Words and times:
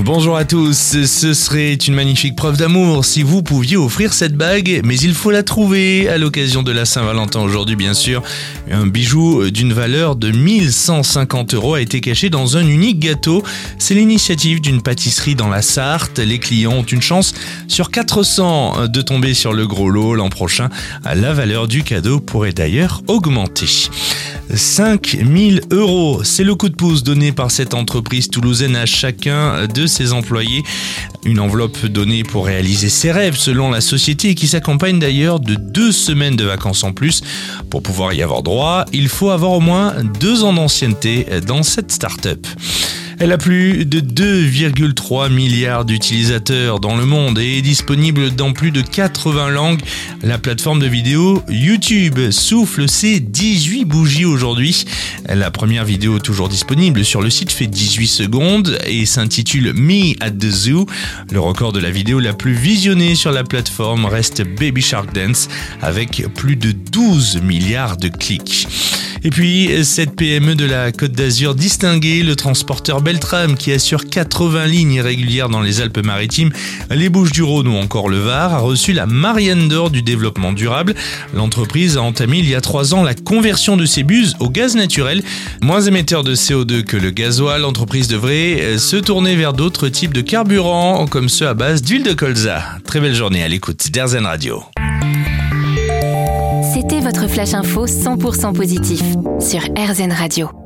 Bonjour 0.00 0.36
à 0.36 0.44
tous, 0.44 0.96
ce 1.06 1.34
serait 1.34 1.74
une 1.74 1.94
magnifique 1.94 2.34
preuve 2.34 2.56
d'amour 2.56 3.04
si 3.04 3.22
vous 3.22 3.44
pouviez 3.44 3.76
offrir 3.76 4.12
cette 4.12 4.34
bague, 4.34 4.80
mais 4.84 4.98
il 4.98 5.14
faut 5.14 5.30
la 5.30 5.44
trouver 5.44 6.08
à 6.08 6.18
l'occasion 6.18 6.64
de 6.64 6.72
la 6.72 6.84
Saint-Valentin 6.84 7.40
aujourd'hui 7.40 7.76
bien 7.76 7.94
sûr. 7.94 8.20
Un 8.68 8.88
bijou 8.88 9.48
d'une 9.52 9.72
valeur 9.72 10.16
de 10.16 10.32
1150 10.32 11.54
euros 11.54 11.74
a 11.74 11.80
été 11.80 12.00
caché 12.00 12.28
dans 12.28 12.56
un 12.56 12.66
unique 12.66 12.98
gâteau. 12.98 13.44
C'est 13.78 13.94
l'initiative 13.94 14.60
d'une 14.60 14.82
pâtisserie 14.82 15.36
dans 15.36 15.48
la 15.48 15.62
Sarthe. 15.62 16.18
Les 16.18 16.40
clients 16.40 16.72
ont 16.72 16.82
une 16.82 17.02
chance 17.02 17.32
sur 17.68 17.92
400 17.92 18.88
de 18.88 19.00
tomber 19.00 19.32
sur 19.32 19.52
le 19.52 19.64
gros 19.64 19.90
lot 19.90 20.16
l'an 20.16 20.28
prochain. 20.28 20.70
La 21.04 21.32
valeur 21.34 21.68
du 21.68 21.84
cadeau 21.84 22.18
pourrait 22.18 22.52
d'ailleurs 22.52 23.00
augmenter. 23.06 23.90
5000 24.52 25.62
euros. 25.70 26.22
C'est 26.24 26.44
le 26.44 26.54
coup 26.54 26.68
de 26.68 26.74
pouce 26.74 27.02
donné 27.02 27.32
par 27.32 27.50
cette 27.50 27.74
entreprise 27.74 28.28
toulousaine 28.28 28.76
à 28.76 28.86
chacun 28.86 29.66
de 29.66 29.83
ses 29.86 30.12
employés. 30.12 30.62
Une 31.24 31.40
enveloppe 31.40 31.86
donnée 31.86 32.22
pour 32.22 32.46
réaliser 32.46 32.88
ses 32.88 33.12
rêves 33.12 33.36
selon 33.36 33.70
la 33.70 33.80
société 33.80 34.34
qui 34.34 34.48
s'accompagne 34.48 34.98
d'ailleurs 34.98 35.40
de 35.40 35.54
deux 35.54 35.92
semaines 35.92 36.36
de 36.36 36.44
vacances 36.44 36.84
en 36.84 36.92
plus. 36.92 37.22
Pour 37.70 37.82
pouvoir 37.82 38.12
y 38.12 38.22
avoir 38.22 38.42
droit, 38.42 38.84
il 38.92 39.08
faut 39.08 39.30
avoir 39.30 39.52
au 39.52 39.60
moins 39.60 39.94
deux 40.20 40.44
ans 40.44 40.52
d'ancienneté 40.52 41.26
dans 41.46 41.62
cette 41.62 41.92
start-up. 41.92 42.46
Elle 43.20 43.30
a 43.30 43.38
plus 43.38 43.86
de 43.86 44.00
2,3 44.00 45.32
milliards 45.32 45.84
d'utilisateurs 45.84 46.80
dans 46.80 46.96
le 46.96 47.06
monde 47.06 47.38
et 47.38 47.58
est 47.58 47.62
disponible 47.62 48.34
dans 48.34 48.52
plus 48.52 48.72
de 48.72 48.82
80 48.82 49.50
langues. 49.50 49.80
La 50.22 50.38
plateforme 50.38 50.80
de 50.80 50.86
vidéo 50.86 51.42
YouTube 51.48 52.18
souffle 52.30 52.88
ses 52.88 53.20
18 53.20 53.84
bougies 53.84 54.24
aujourd'hui. 54.24 54.84
La 55.28 55.50
première 55.52 55.84
vidéo 55.84 56.18
toujours 56.18 56.48
disponible 56.48 57.04
sur 57.04 57.22
le 57.22 57.30
site 57.30 57.52
fait 57.52 57.68
18 57.68 58.06
secondes 58.08 58.78
et 58.86 59.06
s'intitule 59.06 59.72
Me 59.74 60.14
at 60.20 60.32
the 60.32 60.50
Zoo. 60.50 60.86
Le 61.30 61.38
record 61.38 61.72
de 61.72 61.80
la 61.80 61.90
vidéo 61.90 62.18
la 62.18 62.32
plus 62.32 62.54
visionnée 62.54 63.14
sur 63.14 63.30
la 63.30 63.44
plateforme 63.44 64.06
reste 64.06 64.42
Baby 64.42 64.82
Shark 64.82 65.14
Dance 65.14 65.48
avec 65.82 66.26
plus 66.34 66.56
de 66.56 66.72
12 66.72 67.42
milliards 67.42 67.96
de 67.96 68.08
clics. 68.08 68.66
Et 69.26 69.30
puis, 69.30 69.70
cette 69.84 70.16
PME 70.16 70.54
de 70.54 70.66
la 70.66 70.92
Côte 70.92 71.12
d'Azur 71.12 71.54
distinguée, 71.54 72.22
le 72.22 72.36
transporteur 72.36 73.00
Beltram 73.00 73.56
qui 73.56 73.72
assure 73.72 74.04
80 74.04 74.66
lignes 74.66 75.00
régulières 75.00 75.48
dans 75.48 75.62
les 75.62 75.80
Alpes-Maritimes, 75.80 76.50
les 76.90 77.08
Bouches-du-Rhône 77.08 77.68
ou 77.68 77.76
encore 77.76 78.10
le 78.10 78.18
Var, 78.18 78.52
a 78.52 78.58
reçu 78.58 78.92
la 78.92 79.06
Marianne 79.06 79.68
d'Or 79.68 79.88
du 79.88 80.02
développement 80.02 80.52
durable. 80.52 80.94
L'entreprise 81.32 81.96
a 81.96 82.02
entamé 82.02 82.40
il 82.40 82.48
y 82.50 82.54
a 82.54 82.60
trois 82.60 82.92
ans 82.92 83.02
la 83.02 83.14
conversion 83.14 83.78
de 83.78 83.86
ses 83.86 84.02
bus 84.02 84.34
au 84.40 84.50
gaz 84.50 84.76
naturel. 84.76 85.22
Moins 85.62 85.80
émetteur 85.80 86.22
de 86.22 86.34
CO2 86.34 86.82
que 86.82 86.98
le 86.98 87.10
gasoil, 87.10 87.62
l'entreprise 87.62 88.08
devrait 88.08 88.76
se 88.76 88.96
tourner 88.96 89.36
vers 89.36 89.54
d'autres 89.54 89.88
types 89.88 90.12
de 90.12 90.20
carburants 90.20 91.06
comme 91.06 91.30
ceux 91.30 91.48
à 91.48 91.54
base 91.54 91.80
d'huile 91.80 92.02
de 92.02 92.12
colza. 92.12 92.62
Très 92.84 93.00
belle 93.00 93.14
journée 93.14 93.42
à 93.42 93.48
l'écoute 93.48 93.90
d'Airzen 93.90 94.26
Radio. 94.26 94.64
Votre 97.04 97.28
flash 97.28 97.52
info 97.52 97.86
100% 97.86 98.54
positif 98.54 99.02
sur 99.38 99.60
RZN 99.60 100.12
Radio. 100.12 100.63